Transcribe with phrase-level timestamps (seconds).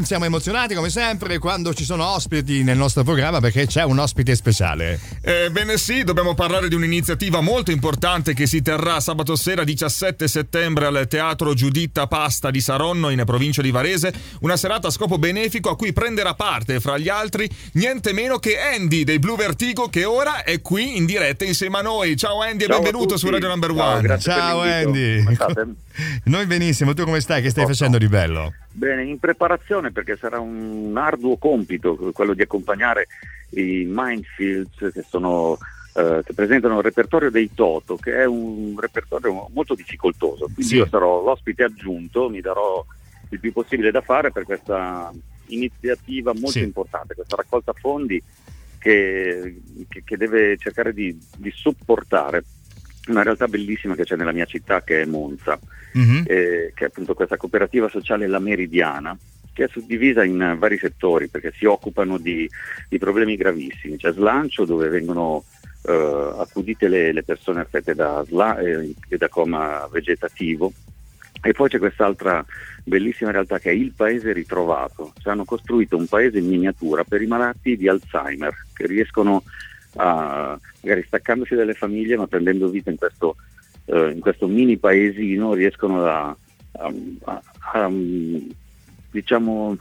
[0.00, 4.34] Siamo emozionati come sempre quando ci sono ospiti nel nostro programma perché c'è un ospite
[4.34, 4.98] speciale.
[5.20, 10.86] Ebbene sì, dobbiamo parlare di un'iniziativa molto importante che si terrà sabato sera 17 settembre
[10.86, 15.68] al Teatro Giuditta Pasta di Saronno in provincia di Varese, una serata a scopo benefico
[15.68, 20.06] a cui prenderà parte fra gli altri niente meno che Andy dei Blue Vertigo che
[20.06, 22.16] ora è qui in diretta insieme a noi.
[22.16, 24.18] Ciao Andy Ciao e benvenuto su Radio Number Ciao, One.
[24.18, 24.88] Ciao l'invito.
[24.88, 25.22] Andy.
[25.22, 25.66] Come state?
[26.24, 27.42] Noi benissimo, tu come stai?
[27.42, 27.84] Che stai Posto.
[27.84, 28.52] facendo di bello?
[28.72, 33.06] Bene, in preparazione perché sarà un arduo compito quello di accompagnare
[33.50, 35.58] i Mindfields che sono
[35.94, 40.46] eh, che presentano il repertorio dei Toto, che è un repertorio molto difficoltoso.
[40.46, 40.76] Quindi Sì.
[40.76, 42.82] io sarò l'ospite aggiunto, mi darò
[43.28, 45.12] il più possibile da fare per questa
[45.48, 46.62] iniziativa molto Sì.
[46.62, 48.22] importante, questa raccolta fondi
[48.78, 52.42] che, che- che deve cercare di, di supportare
[53.08, 55.58] una realtà bellissima che c'è nella mia città che è Monza
[55.94, 56.24] Mhm.
[56.26, 59.14] eh, che è appunto questa cooperativa sociale La Meridiana,
[59.52, 62.48] che è suddivisa in vari settori perché si occupano di,
[62.88, 63.98] di problemi gravissimi.
[63.98, 65.44] C'è slancio dove vengono
[65.82, 70.72] eh, accudite le, le persone affette da, sla- eh, e da coma vegetativo.
[71.42, 72.44] E poi c'è quest'altra
[72.84, 75.12] bellissima realtà che è il paese ritrovato.
[75.20, 79.42] Cioè, hanno costruito un paese in miniatura per i malati di Alzheimer che riescono
[79.96, 83.36] a, magari staccandosi dalle famiglie ma prendendo vita in questo
[83.86, 86.36] eh, in questo mini paesino riescono a,
[86.72, 87.90] a-
[89.10, 89.76] diciamo,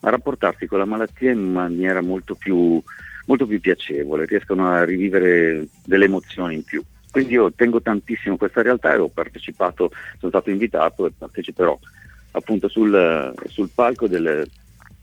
[0.00, 2.80] a rapportarsi con la malattia in maniera molto più,
[3.26, 6.82] molto più piacevole, riescono a rivivere delle emozioni in più.
[7.10, 11.78] Quindi io tengo tantissimo questa realtà e ho partecipato, sono stato invitato e parteciperò
[12.32, 14.48] appunto sul, sul palco del,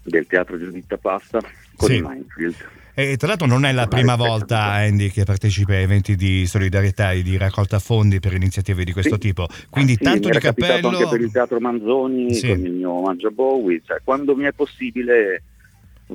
[0.04, 1.40] del Teatro Giuditta Pasta
[1.76, 1.96] con Sì.
[1.98, 2.56] i Mindfield.
[2.94, 4.64] E tra l'altro non è la Ma prima volta.
[4.74, 9.14] Andy, che partecipa a eventi di solidarietà e di raccolta fondi per iniziative di questo
[9.16, 9.20] Sì.
[9.20, 9.48] tipo.
[9.70, 10.90] Quindi Sì, tanto di cappello.
[10.90, 12.50] anche per il Teatro Manzoni Sì.
[12.50, 15.42] con il mio Mangia Bowie, cioè, quando mi è possibile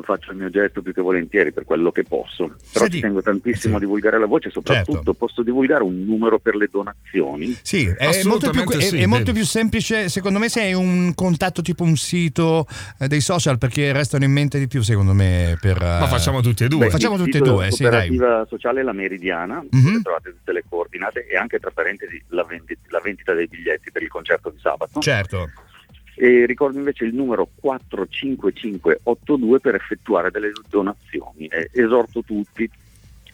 [0.03, 2.47] faccio il mio gesto più che volentieri per quello che posso.
[2.47, 3.77] Però Senti- ci tengo tantissimo sì.
[3.77, 5.15] a divulgare la voce, soprattutto Certo.
[5.15, 7.57] posso divulgare un numero per le donazioni.
[7.63, 11.13] Sì, è molto, più, è- sì, è molto più semplice, secondo me, se hai un
[11.15, 12.67] contatto tipo un sito
[12.99, 15.57] eh, dei social, perché restano in mente di più, secondo me.
[15.61, 16.87] Per, eh, Ma facciamo tutti e due.
[16.87, 18.09] Beh, facciamo il tutte e due, sì, dai.
[18.09, 19.83] Cooperativa sociale La Meridiana, Mhm.
[19.85, 23.91] dove trovate tutte le coordinate e anche tra parentesi la, vendi- la vendita dei biglietti
[23.91, 25.01] per il concerto di sabato.
[25.01, 25.51] Certo.
[26.19, 31.47] E ricordo invece il numero 45582 per effettuare delle donazioni.
[31.47, 32.69] E esorto tutti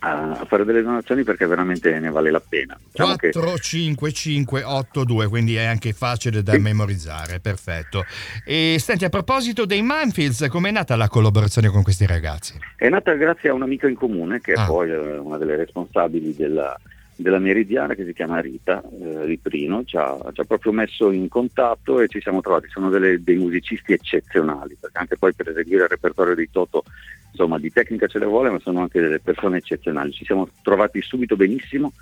[0.04, 2.76] a fare delle donazioni perché veramente ne vale la pena.
[2.90, 6.58] Diciamo che 45582, quindi è anche facile da Sì.
[6.58, 8.04] memorizzare, perfetto.
[8.44, 12.58] E senti, a proposito dei Manfields, com'è nata la collaborazione con questi ragazzi?
[12.76, 14.64] è nata grazie a un amico in comune che Ah.
[14.64, 16.76] è poi eh, una delle responsabili della,
[17.16, 21.28] della Meridiana che si chiama Rita eh, Riprino, ci ha, ci ha proprio messo in
[21.28, 25.84] contatto e ci siamo trovati, sono delle- dei musicisti eccezionali, perché anche poi per eseguire
[25.84, 26.84] il repertorio di Toto,
[27.30, 31.00] insomma di tecnica ce ne vuole, ma sono anche delle persone eccezionali, ci siamo trovati
[31.02, 31.92] subito benissimo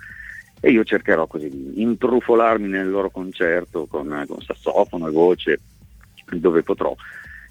[0.59, 5.59] e io cercherò così di intrufolarmi nel loro concerto con, con sassofono e voce
[6.29, 6.95] dove potrò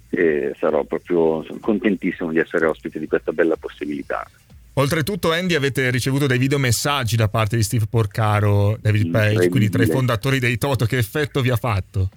[0.09, 4.29] e sarò proprio contentissimo di essere ospite di questa bella possibilità.
[4.75, 9.83] Oltretutto, Andy, avete ricevuto dei videomessaggi da parte di Steve Porcaro, David Page, quindi tra
[9.83, 10.87] i fondatori dei Toto.
[10.87, 12.09] Che effetto vi ha fatto?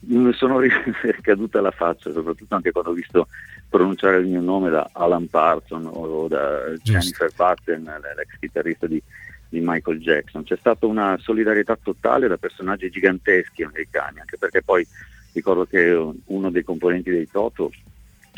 [0.00, 3.28] Mi sono ricaduta la faccia, soprattutto anche quando ho visto
[3.68, 9.00] pronunciare il mio nome da Alan Parson o da Jennifer Batten, l'ex chitarrista di,
[9.48, 10.44] di Michael Jackson.
[10.44, 14.86] C'è stata una solidarietà totale da personaggi giganteschi americani, anche perché poi
[15.32, 17.70] ricordo che uno dei componenti dei Toto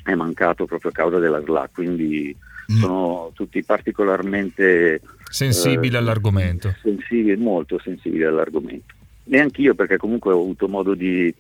[0.03, 2.35] è mancato proprio a causa della SLA, quindi
[2.71, 2.77] Mm.
[2.81, 6.75] sono tutti particolarmente Sensibile eh, all'argomento.
[6.83, 8.95] Sensibili, molto sensibili all'argomento.
[9.31, 11.33] E anch'io perché comunque ho avuto modo di,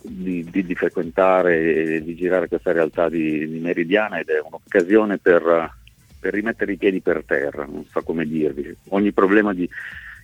[0.00, 5.18] di, di- di frequentare e di girare questa realtà di, di Meridiana ed è un'occasione
[5.18, 5.74] per,
[6.18, 8.74] per rimettere i piedi per terra, non so come dirvi.
[8.88, 9.68] Ogni problema di,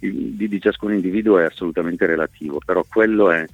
[0.01, 3.45] di- di ciascun individuo è assolutamente relativo, però quello è,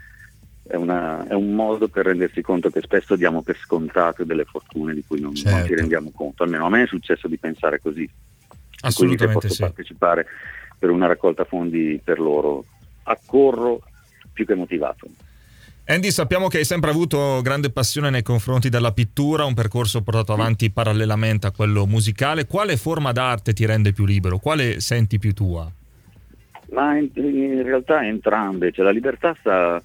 [0.73, 4.95] è una- è un modo per rendersi conto che spesso diamo per scontate delle fortune
[4.95, 5.67] di cui non, non Certo.
[5.67, 6.45] ci rendiamo conto.
[6.45, 8.09] Almeno a me è successo di pensare così.
[8.09, 9.61] Quindi se Assolutamente posso sì.
[9.61, 10.27] partecipare
[10.79, 12.65] per una raccolta fondi per loro,
[13.03, 13.83] accorro
[14.33, 15.09] più che motivato.
[15.85, 20.33] Andy, sappiamo che hai sempre avuto grande passione nei confronti della pittura, un percorso portato
[20.33, 22.47] avanti parallelamente a quello musicale.
[22.47, 24.39] Quale forma d'arte ti rende più libero?
[24.39, 25.71] Quale senti più tua?
[26.71, 29.83] Ma in, in realtà entrambe, cioè la libertà sta,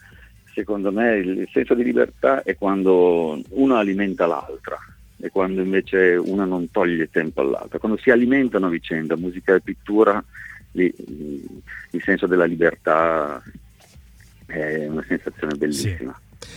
[0.57, 4.75] secondo me, il, senso di libertà è quando una alimenta l'altra
[5.19, 7.77] e quando invece una non toglie tempo all'altra.
[7.77, 10.24] Quando si alimentano a vicenda, musica e pittura,
[10.71, 13.39] lì, il senso della libertà
[14.48, 16.19] è una sensazione bellissima.
[16.39, 16.48] Sì.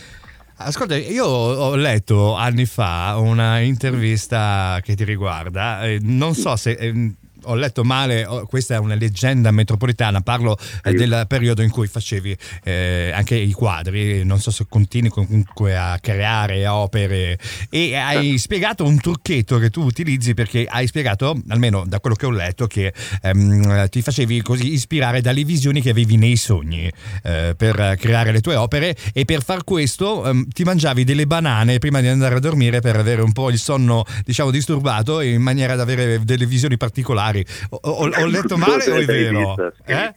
[0.55, 6.71] Ascolta, io ho letto anni fa una intervista che ti riguarda, eh, non so se
[6.71, 11.87] eh, ho letto male, questa è una leggenda metropolitana, parlo eh, del periodo in cui
[11.87, 17.37] facevi eh, anche i quadri, non so se continui comunque a creare opere.
[17.69, 22.25] E hai spiegato un trucchetto che tu utilizzi perché hai spiegato, almeno da quello che
[22.25, 26.91] ho letto, che ehm, ti facevi così ispirare dalle visioni che avevi nei sogni
[27.23, 28.95] eh, per creare le tue opere.
[29.13, 32.95] E per far questo ehm, ti mangiavi delle banane prima di andare a dormire per
[32.95, 37.45] avere un po' il sonno diciamo disturbato in maniera da avere delle visioni particolari particolari.
[37.69, 39.73] Ho, ho, ho letto male o è vero?
[39.85, 40.13] Eh?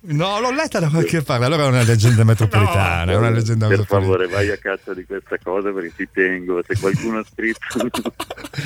[0.00, 1.44] No, l'ho letta da qualche parte.
[1.44, 3.04] Allora è una leggenda metropolitana.
[3.04, 4.26] no, è una leggenda per metropolitana.
[4.26, 6.62] favore, vai a caccia di questa cosa perché ci tengo.
[6.66, 7.60] Se qualcuno ha scritto.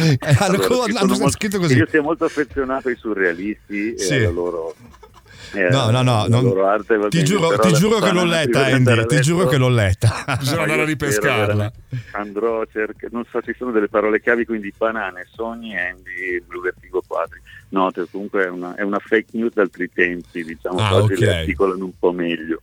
[0.00, 1.76] eh, allora, hanno, hanno scritto così.
[1.76, 4.12] Io sono molto affezionato ai surrealisti sì.
[4.12, 5.09] e alla loro eh,
[5.52, 9.06] no, no, no, non, arte, ti giuro, ti giuro che l'ho letta, Andy.
[9.06, 10.36] Ti giuro che l'ho letta.
[10.38, 11.72] Bisogna andare a ripescarla.
[12.12, 16.60] Andrò a cercare, non so, ci sono delle parole chiavi, quindi banane, sogni, Andy, blu
[16.60, 17.40] vertigo quadri.
[17.70, 21.26] No, comunque è una, è una, fake news da altri tempi, diciamo, ah, oggi okay.
[21.26, 22.62] le articolano un po' meglio.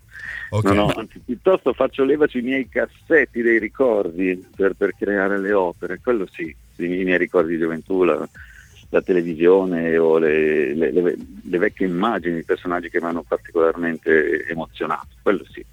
[0.49, 0.75] Okay.
[0.75, 5.53] No, no, anzi, piuttosto faccio leva sui miei cassetti dei ricordi per, per creare le
[5.53, 8.27] opere, quello sì, i miei ricordi di gioventù, la,
[8.89, 14.45] la televisione o le, le, le, le, vecchie immagini di personaggi che mi hanno particolarmente
[14.47, 15.63] emozionato, quello sì,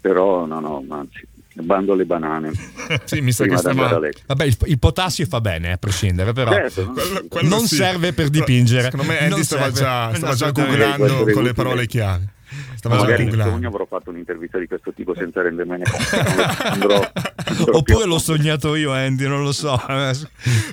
[0.00, 2.52] però no, no, anzi, bando le banane.
[3.04, 3.82] sì, mi sa che stiamo...
[3.82, 7.76] Vabbè, il, il, potassio fa bene a prescindere, però certo, quello, quello non sì.
[7.76, 8.90] serve per dipingere.
[8.90, 12.34] Secondo me Andy stava già, stava già googlando con le parole chiave.
[12.74, 17.10] Stava magari in sogno avrò fatto un'intervista di questo tipo senza rendermene conto.
[17.72, 19.80] Oppure l'ho sognato io, Andy, non lo so.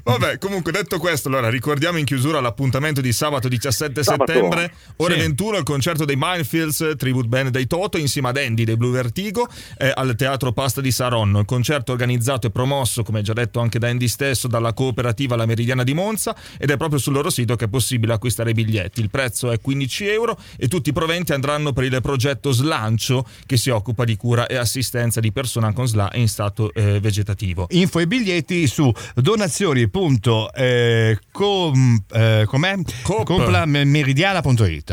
[0.04, 4.32] Vabbè, comunque detto questo, allora ricordiamo in chiusura l'appuntamento di sabato 17 sabato.
[4.32, 5.20] settembre, ore sì.
[5.22, 9.48] 21, il concerto dei Minefields, tribute band dei Toto, insieme ad Andy dei Blue Vertigo,
[9.78, 11.40] eh, al Teatro Pasta di Saronno.
[11.40, 15.46] Il concerto organizzato e promosso, come già detto anche da Andy stesso, dalla cooperativa La
[15.46, 19.02] Meridiana di Monza ed è proprio sul loro sito che è possibile acquistare i biglietti.
[19.02, 23.58] Il prezzo è 15 euro e tutti i proventi andranno per il progetto Slancio che
[23.58, 27.68] si occupa di cura e assistenza di persone con SLA in stato eh, vegetativo.
[27.70, 32.46] Info e biglietti su donazioni.com eh, com, eh,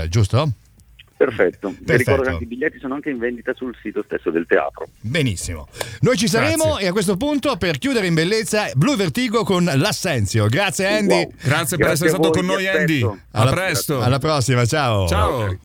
[0.08, 0.52] giusto?
[1.16, 1.68] Perfetto.
[1.68, 1.92] Perfetto.
[1.92, 4.86] Vi ricordo che anche i biglietti sono anche in vendita sul sito stesso del teatro.
[5.00, 5.66] Benissimo.
[6.00, 6.84] Noi ci saremo Grazie.
[6.84, 10.46] e a questo punto per chiudere in bellezza Blue Vertigo con l'Assenzio.
[10.46, 11.14] Grazie Andy.
[11.14, 11.32] Wow.
[11.42, 13.00] Grazie per Grazie essere stato con noi Andy.
[13.00, 14.00] Alla, alla presto.
[14.00, 15.08] Alla prossima, ciao.
[15.08, 15.58] Ciao.